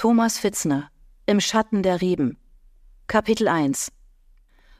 [0.00, 0.90] Thomas Fitzner
[1.26, 2.38] Im Schatten der Reben
[3.06, 3.92] Kapitel 1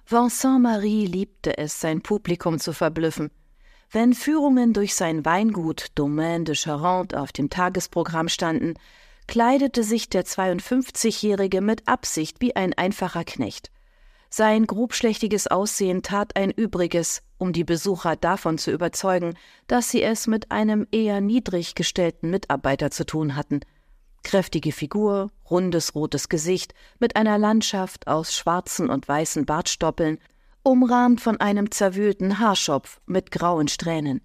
[0.07, 3.31] Vincent Marie liebte es, sein Publikum zu verblüffen.
[3.91, 8.79] Wenn Führungen durch sein Weingut Domaine de Charente auf dem Tagesprogramm standen,
[9.27, 13.71] kleidete sich der 52-Jährige mit Absicht wie ein einfacher Knecht.
[14.31, 19.35] Sein grobschlächtiges Aussehen tat ein Übriges, um die Besucher davon zu überzeugen,
[19.67, 23.61] dass sie es mit einem eher niedrig gestellten Mitarbeiter zu tun hatten–
[24.23, 30.19] Kräftige Figur, rundes rotes Gesicht mit einer Landschaft aus schwarzen und weißen Bartstoppeln,
[30.63, 34.21] umrahmt von einem zerwühlten Haarschopf mit grauen Strähnen.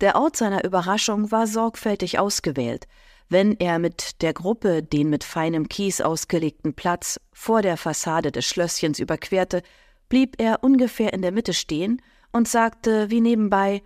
[0.00, 2.88] Der Ort seiner Überraschung war sorgfältig ausgewählt.
[3.28, 8.46] Wenn er mit der Gruppe den mit feinem Kies ausgelegten Platz vor der Fassade des
[8.46, 9.62] Schlösschens überquerte,
[10.08, 12.00] blieb er ungefähr in der Mitte stehen
[12.32, 13.82] und sagte wie nebenbei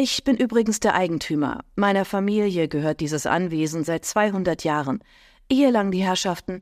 [0.00, 1.64] ich bin übrigens der Eigentümer.
[1.74, 5.02] Meiner Familie gehört dieses Anwesen seit 200 Jahren.
[5.48, 6.60] Ehelang die Herrschaften.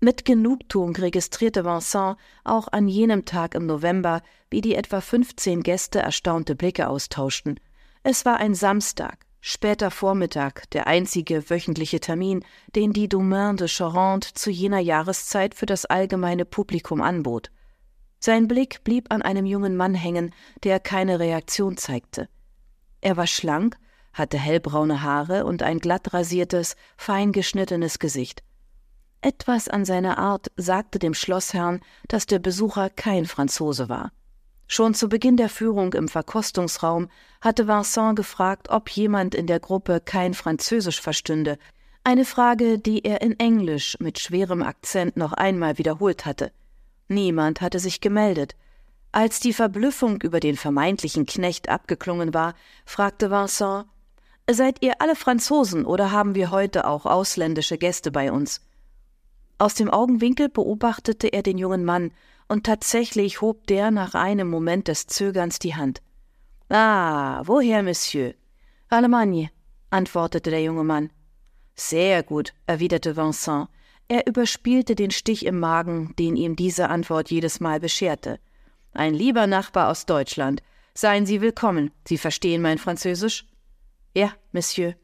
[0.00, 5.98] Mit Genugtuung registrierte Vincent auch an jenem Tag im November, wie die etwa 15 Gäste
[5.98, 7.60] erstaunte Blicke austauschten.
[8.02, 14.32] Es war ein Samstag, später Vormittag, der einzige wöchentliche Termin, den die Domaine de Charente
[14.32, 17.50] zu jener Jahreszeit für das allgemeine Publikum anbot.
[18.20, 22.30] Sein Blick blieb an einem jungen Mann hängen, der keine Reaktion zeigte.
[23.04, 23.76] Er war schlank,
[24.14, 28.42] hatte hellbraune Haare und ein glatt rasiertes, fein geschnittenes Gesicht.
[29.20, 34.10] Etwas an seiner Art sagte dem Schlossherrn, dass der Besucher kein Franzose war.
[34.66, 37.10] Schon zu Beginn der Führung im Verkostungsraum
[37.42, 41.58] hatte Vincent gefragt, ob jemand in der Gruppe kein Französisch verstünde,
[42.04, 46.52] eine Frage, die er in Englisch mit schwerem Akzent noch einmal wiederholt hatte.
[47.08, 48.56] Niemand hatte sich gemeldet,
[49.14, 53.86] als die Verblüffung über den vermeintlichen Knecht abgeklungen war, fragte Vincent
[54.50, 58.60] Seid ihr alle Franzosen oder haben wir heute auch ausländische Gäste bei uns?
[59.56, 62.10] Aus dem Augenwinkel beobachtete er den jungen Mann,
[62.48, 66.02] und tatsächlich hob der nach einem Moment des Zögerns die Hand.
[66.68, 68.34] Ah, woher, Monsieur?
[68.88, 69.50] Allemagne,
[69.90, 71.10] antwortete der junge Mann.
[71.74, 73.68] Sehr gut, erwiderte Vincent.
[74.08, 78.38] Er überspielte den Stich im Magen, den ihm diese Antwort jedes Mal bescherte.
[78.94, 80.62] Ein lieber Nachbar aus Deutschland.
[80.94, 81.90] Seien Sie willkommen.
[82.06, 83.44] Sie verstehen mein Französisch?
[84.14, 84.94] Ja, Monsieur.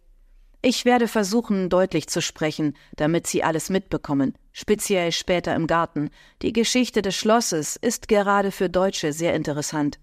[0.62, 6.10] Ich werde versuchen, deutlich zu sprechen, damit Sie alles mitbekommen, speziell später im Garten.
[6.42, 9.98] Die Geschichte des Schlosses ist gerade für Deutsche sehr interessant.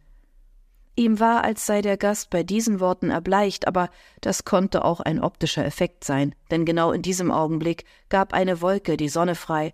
[0.97, 5.21] Ihm war, als sei der Gast bei diesen Worten erbleicht, aber das konnte auch ein
[5.21, 9.73] optischer Effekt sein, denn genau in diesem Augenblick gab eine Wolke die Sonne frei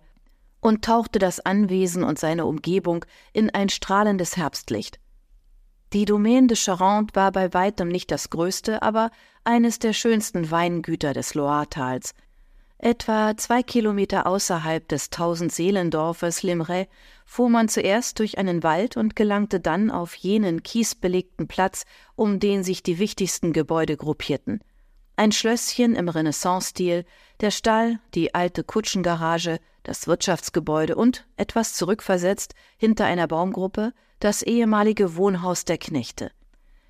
[0.64, 3.04] und tauchte das Anwesen und seine Umgebung
[3.34, 4.98] in ein strahlendes Herbstlicht.
[5.92, 9.10] Die Domaine de Charente war bei weitem nicht das größte, aber
[9.44, 12.14] eines der schönsten Weingüter des Loiretals.
[12.78, 16.88] Etwa zwei Kilometer außerhalb des Tausendseelendorfes Limray
[17.26, 21.84] fuhr man zuerst durch einen Wald und gelangte dann auf jenen kiesbelegten Platz,
[22.16, 24.60] um den sich die wichtigsten Gebäude gruppierten.
[25.16, 27.04] Ein Schlösschen im Renaissance-Stil,
[27.40, 35.16] der Stall, die alte Kutschengarage, das Wirtschaftsgebäude und, etwas zurückversetzt, hinter einer Baumgruppe, das ehemalige
[35.16, 36.32] Wohnhaus der Knechte.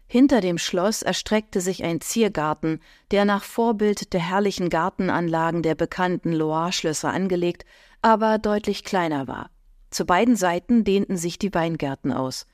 [0.06, 6.32] Hinter dem Schloss erstreckte sich ein Ziergarten, der nach Vorbild der herrlichen Gartenanlagen der bekannten
[6.32, 7.64] Loire-Schlösser angelegt,
[8.00, 9.50] aber deutlich kleiner war.
[9.90, 12.46] Zu beiden Seiten dehnten sich die Weingärten aus.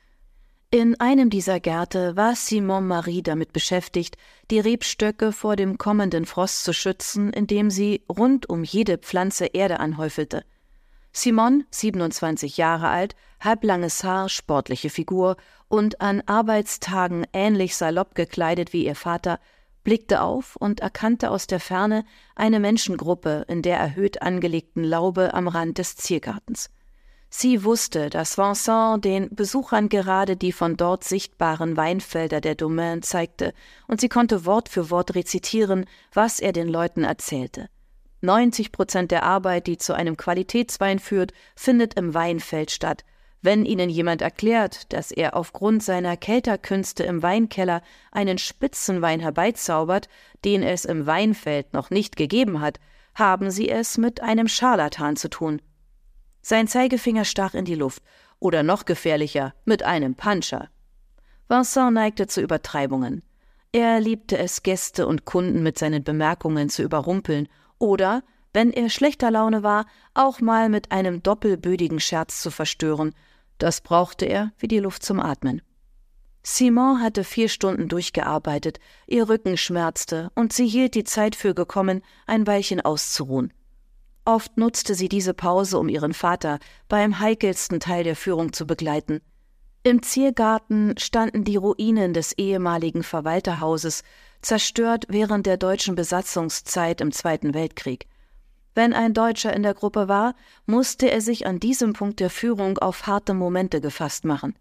[0.73, 4.15] In einem dieser Gärte war Simon Marie damit beschäftigt,
[4.51, 9.81] die Rebstöcke vor dem kommenden Frost zu schützen, indem sie rund um jede Pflanze Erde
[9.81, 10.45] anhäufelte.
[11.11, 15.35] Simon, 27 Jahre alt, halblanges Haar, sportliche Figur
[15.67, 19.41] und an Arbeitstagen ähnlich salopp gekleidet wie ihr Vater,
[19.83, 25.49] blickte auf und erkannte aus der Ferne eine Menschengruppe in der erhöht angelegten Laube am
[25.49, 26.69] Rand des Ziergartens.
[27.33, 33.53] Sie wusste, dass Vincent den Besuchern gerade die von dort sichtbaren Weinfelder der Domaine zeigte,
[33.87, 37.69] und sie konnte Wort für Wort rezitieren, was er den Leuten erzählte.
[38.19, 43.05] 90 Prozent der Arbeit, die zu einem Qualitätswein führt, findet im Weinfeld statt.
[43.41, 50.09] Wenn Ihnen jemand erklärt, dass er aufgrund seiner Kelterkünste im Weinkeller einen Spitzenwein herbeizaubert,
[50.43, 52.77] den es im Weinfeld noch nicht gegeben hat,
[53.15, 55.61] haben Sie es mit einem Scharlatan zu tun.
[56.41, 58.03] Sein Zeigefinger stach in die Luft,
[58.39, 60.69] oder noch gefährlicher, mit einem Puncher.
[61.47, 63.23] Vincent neigte zu Übertreibungen.
[63.71, 67.47] Er liebte es, Gäste und Kunden mit seinen Bemerkungen zu überrumpeln
[67.77, 68.23] oder,
[68.53, 73.13] wenn er schlechter Laune war, auch mal mit einem doppelbödigen Scherz zu verstören.
[73.59, 75.61] Das brauchte er wie die Luft zum Atmen.
[76.43, 82.01] Simon hatte vier Stunden durchgearbeitet, ihr Rücken schmerzte, und sie hielt die Zeit für gekommen,
[82.25, 83.53] ein Weilchen auszuruhen.
[84.25, 89.21] Oft nutzte sie diese Pause, um ihren Vater beim heikelsten Teil der Führung zu begleiten.
[89.83, 94.03] Im Ziergarten standen die Ruinen des ehemaligen Verwalterhauses,
[94.43, 98.07] zerstört während der deutschen Besatzungszeit im Zweiten Weltkrieg.
[98.75, 100.35] Wenn ein Deutscher in der Gruppe war,
[100.67, 104.55] musste er sich an diesem Punkt der Führung auf harte Momente gefasst machen.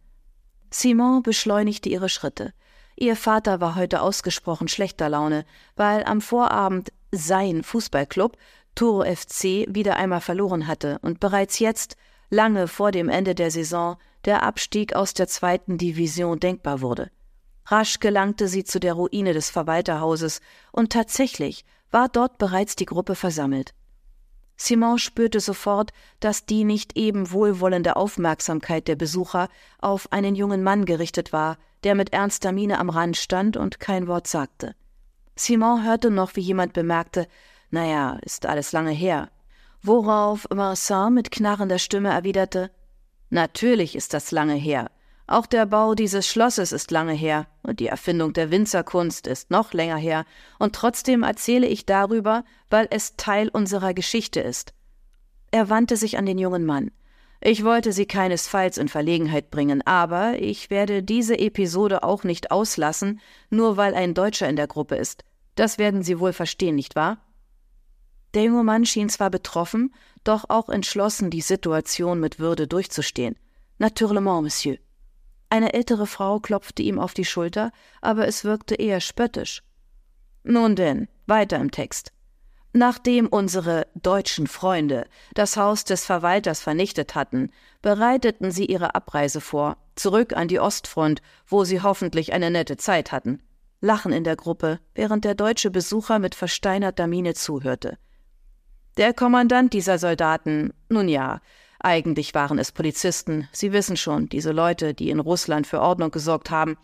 [0.71, 2.53] Simon beschleunigte ihre Schritte.
[2.97, 5.45] Ihr Vater war heute ausgesprochen schlechter Laune,
[5.77, 8.37] weil am Vorabend sein Fußballclub
[8.75, 11.97] Toro FC wieder einmal verloren hatte und bereits jetzt,
[12.31, 17.11] lange vor dem Ende der Saison, der Abstieg aus der zweiten Division denkbar wurde.
[17.67, 20.41] Rasch gelangte sie zu der Ruine des Verwalterhauses,
[20.73, 23.75] und tatsächlich war dort bereits die Gruppe versammelt.
[24.57, 30.85] Simon spürte sofort, dass die nicht eben wohlwollende Aufmerksamkeit der Besucher auf einen jungen Mann
[30.85, 34.75] gerichtet war, der mit ernster Miene am Rand stand und kein Wort sagte.
[35.35, 37.27] Simon hörte noch, wie jemand bemerkte,
[37.71, 39.31] naja, ist alles lange her.
[39.83, 42.71] Worauf Vincent mit knarrender Stimme erwiderte,
[43.31, 44.91] Natürlich ist das lange her.
[45.29, 49.73] Auch der Bau dieses Schlosses ist lange her, und die Erfindung der Winzerkunst ist noch
[49.73, 50.25] länger her,
[50.59, 54.75] und trotzdem erzähle ich darüber, weil es Teil unserer Geschichte ist.
[55.53, 56.91] Er wandte sich an den jungen Mann.
[57.41, 63.21] Ich wollte Sie keinesfalls in Verlegenheit bringen, aber ich werde diese Episode auch nicht auslassen,
[63.49, 65.25] nur weil ein Deutscher in der Gruppe ist.
[65.55, 67.19] Das werden Sie wohl verstehen, nicht wahr?
[68.35, 69.93] Der junge Mann schien zwar betroffen,
[70.23, 73.37] doch auch entschlossen, die Situation mit Würde durchzustehen.
[73.79, 74.79] Naturellement, Monsieur.
[75.49, 79.62] Eine ältere Frau klopfte ihm auf die Schulter, aber es wirkte eher spöttisch.
[80.44, 82.12] Nun denn, weiter im Text.
[82.73, 87.50] Nachdem unsere deutschen Freunde das Haus des Verwalters vernichtet hatten,
[87.83, 93.11] bereiteten sie ihre Abreise vor, zurück an die Ostfront, wo sie hoffentlich eine nette Zeit
[93.11, 93.43] hatten.
[93.81, 97.99] Lachen in der Gruppe, während der deutsche Besucher mit versteinerter Miene zuhörte.
[98.97, 101.41] Der Kommandant dieser Soldaten, nun ja,
[101.79, 106.51] eigentlich waren es Polizisten, Sie wissen schon, diese Leute, die in Russland für Ordnung gesorgt
[106.51, 106.77] haben,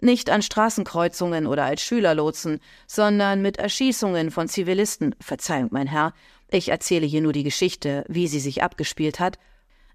[0.00, 5.14] nicht an Straßenkreuzungen oder als Schülerlotsen, sondern mit Erschießungen von Zivilisten.
[5.20, 6.12] Verzeihung, mein Herr,
[6.50, 9.38] ich erzähle hier nur die Geschichte, wie sie sich abgespielt hat.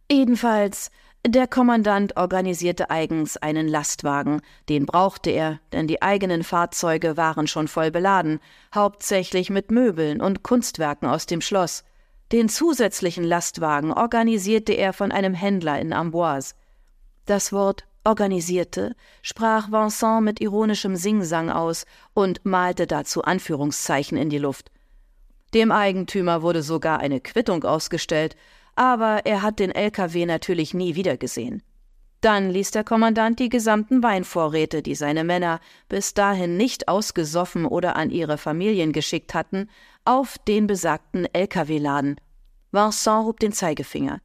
[0.09, 0.91] Jedenfalls
[1.29, 7.67] der Kommandant organisierte eigens einen Lastwagen, den brauchte er, denn die eigenen Fahrzeuge waren schon
[7.67, 8.39] voll beladen,
[8.73, 11.83] hauptsächlich mit Möbeln und Kunstwerken aus dem Schloss.
[12.31, 16.55] Den zusätzlichen Lastwagen organisierte er von einem Händler in Amboise.
[17.25, 24.37] Das Wort organisierte sprach Vincent mit ironischem Singsang aus und malte dazu Anführungszeichen in die
[24.37, 24.71] Luft.
[25.53, 28.35] Dem Eigentümer wurde sogar eine Quittung ausgestellt,
[28.77, 31.63] aber er hat den LKW natürlich nie wiedergesehen.
[32.21, 35.59] Dann ließ der Kommandant die gesamten Weinvorräte, die seine Männer
[35.89, 39.69] bis dahin nicht ausgesoffen oder an ihre Familien geschickt hatten,
[40.05, 42.15] auf den besagten LKW laden.
[42.71, 44.19] Vincent hob den Zeigefinger.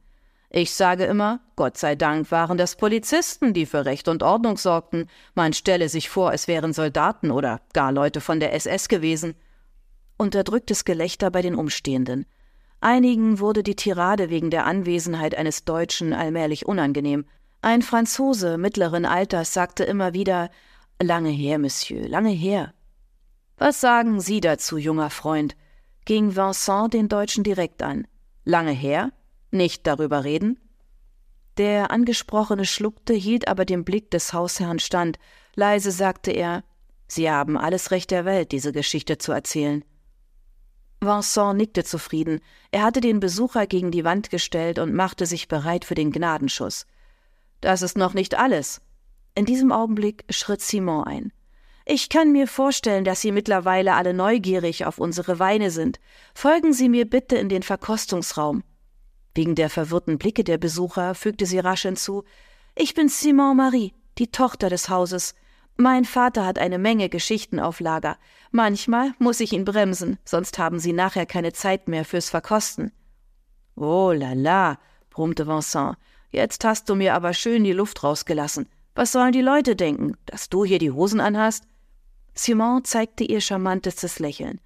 [0.49, 5.09] Ich sage immer, Gott sei Dank waren das Polizisten, die für Recht und Ordnung sorgten.
[5.33, 9.33] Man stelle sich vor, es wären Soldaten oder gar Leute von der SS gewesen.
[10.17, 12.27] Unterdrücktes Gelächter bei den Umstehenden.
[12.83, 17.23] Einigen wurde die Tirade wegen der Anwesenheit eines Deutschen allmählich unangenehm.
[17.61, 20.49] Ein Franzose mittleren Alters sagte immer wieder
[21.01, 22.73] Lange her, Monsieur, lange her.
[23.57, 25.55] Was sagen Sie dazu, junger Freund?
[26.03, 28.05] ging Vincent den Deutschen direkt an.
[28.43, 29.13] Lange her?
[29.49, 30.59] Nicht darüber reden?
[31.55, 35.19] Der Angesprochene schluckte, hielt aber dem Blick des Hausherrn stand.
[35.55, 36.65] Leise sagte er
[37.07, 39.85] Sie haben alles Recht der Welt, diese Geschichte zu erzählen.
[41.05, 42.39] Vincent nickte zufrieden.
[42.71, 46.85] Er hatte den Besucher gegen die Wand gestellt und machte sich bereit für den Gnadenschuss.
[47.61, 48.81] Das ist noch nicht alles.
[49.35, 51.33] In diesem Augenblick schritt Simon ein.
[51.85, 55.99] Ich kann mir vorstellen, dass Sie mittlerweile alle neugierig auf unsere Weine sind.
[56.33, 58.63] Folgen Sie mir bitte in den Verkostungsraum.
[59.35, 62.23] Wegen der verwirrten Blicke der Besucher fügte sie rasch hinzu
[62.75, 65.33] Ich bin Simon Marie, die Tochter des Hauses.
[65.75, 68.17] Mein Vater hat eine Menge Geschichten auf Lager.
[68.51, 72.91] Manchmal muss ich ihn bremsen, sonst haben Sie nachher keine Zeit mehr fürs Verkosten.
[73.75, 74.77] Oh la la,
[75.09, 75.97] brummte Vincent.
[76.29, 78.67] Jetzt hast du mir aber schön die Luft rausgelassen.
[78.95, 81.65] Was sollen die Leute denken, dass du hier die Hosen anhast?
[82.35, 84.59] Simon zeigte ihr charmantestes Lächeln.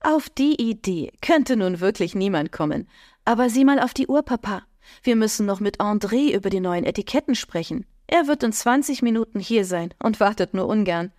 [0.00, 2.88] Auf die Idee könnte nun wirklich niemand kommen.
[3.24, 4.62] Aber sieh mal auf die Uhr, Papa.
[5.02, 7.86] Wir müssen noch mit André über die neuen Etiketten sprechen.
[8.06, 11.12] Er wird in zwanzig Minuten hier sein und wartet nur ungern.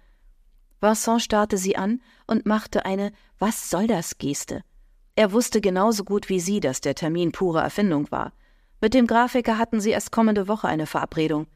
[0.80, 4.64] Vincent starrte sie an und machte eine Was soll das Geste.
[5.16, 8.34] Er wusste genauso gut wie sie, dass der Termin pure Erfindung war.
[8.82, 11.48] Mit dem Grafiker hatten sie erst kommende Woche eine Verabredung.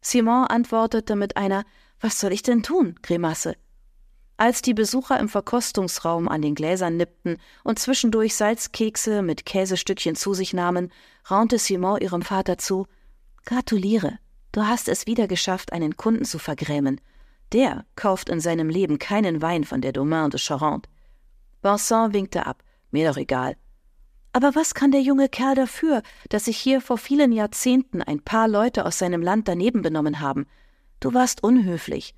[0.00, 1.64] Simon antwortete mit einer
[2.00, 2.96] Was soll ich denn tun?
[3.02, 3.56] Grimasse.
[4.36, 10.34] Als die Besucher im Verkostungsraum an den Gläsern nippten und zwischendurch Salzkekse mit Käsestückchen zu
[10.34, 10.92] sich nahmen,
[11.30, 12.86] raunte Simon ihrem Vater zu
[13.44, 14.18] Gratuliere,
[14.54, 17.00] du hast es wieder geschafft, einen Kunden zu vergrämen.
[17.52, 20.88] Der kauft in seinem Leben keinen Wein von der Domaine de Charente.
[21.62, 22.62] Vincent winkte ab.
[22.90, 23.56] Mir doch egal.
[24.32, 28.48] Aber was kann der junge Kerl dafür, dass sich hier vor vielen Jahrzehnten ein paar
[28.48, 30.46] Leute aus seinem Land daneben benommen haben?
[31.00, 32.14] Du warst unhöflich.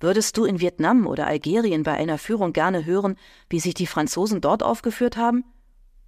[0.00, 3.16] Würdest du in Vietnam oder Algerien bei einer Führung gerne hören,
[3.48, 5.44] wie sich die Franzosen dort aufgeführt haben?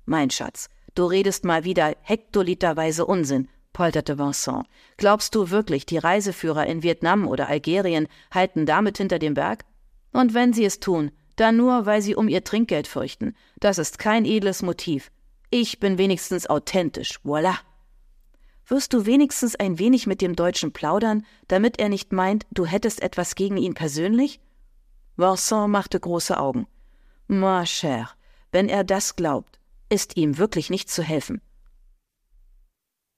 [0.05, 4.65] Mein Schatz, du redest mal wieder hektoliterweise Unsinn, polterte Vincent.
[4.97, 9.67] Glaubst du wirklich, die Reiseführer in Vietnam oder Algerien halten damit hinter dem Berg?
[10.15, 13.35] Und wenn sie es tun, dann nur, weil sie um ihr Trinkgeld fürchten.
[13.61, 15.11] Das ist kein edles Motiv.
[15.51, 17.19] Ich bin wenigstens authentisch.
[17.23, 17.59] Voila.
[18.67, 23.03] Wirst du wenigstens ein wenig mit dem Deutschen plaudern, damit er nicht meint, du hättest
[23.03, 24.41] etwas gegen ihn persönlich?
[25.17, 26.67] Vincent machte große Augen.
[27.27, 28.09] Ma chère,
[28.53, 31.43] wenn er das glaubt, ist ihm wirklich nicht zu helfen.